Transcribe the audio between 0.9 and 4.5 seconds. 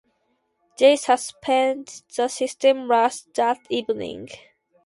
suspended the system late that evening.